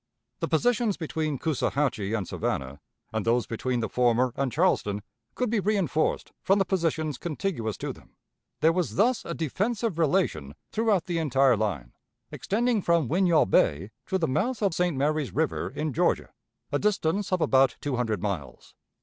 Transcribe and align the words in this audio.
The 0.39 0.47
positions 0.47 0.97
between 0.97 1.37
Coosawhatchee 1.37 2.15
and 2.17 2.27
Savannah, 2.27 2.79
and 3.13 3.23
those 3.23 3.45
between 3.45 3.81
the 3.81 3.87
former 3.87 4.33
and 4.35 4.51
Charleston, 4.51 5.03
could 5.35 5.51
be 5.51 5.61
reënforced 5.61 6.31
from 6.41 6.57
the 6.57 6.65
positions 6.65 7.19
contiguous 7.19 7.77
to 7.77 7.93
them; 7.93 8.15
there 8.61 8.73
was 8.73 8.95
thus 8.95 9.23
a 9.25 9.35
defensive 9.35 9.99
relation 9.99 10.55
throughout 10.71 11.05
the 11.05 11.19
entire 11.19 11.55
line, 11.55 11.93
extending 12.31 12.81
from 12.81 13.09
Winyaw 13.09 13.45
Bay 13.51 13.91
to 14.07 14.17
the 14.17 14.27
mouth 14.27 14.63
of 14.63 14.73
St. 14.73 14.97
Mary's 14.97 15.35
River, 15.35 15.69
in 15.69 15.93
Georgia, 15.93 16.33
a 16.71 16.79
distance 16.79 17.31
of 17.31 17.39
about 17.39 17.77
two 17.79 17.97
hundred 17.97 18.23
miles. 18.23 18.73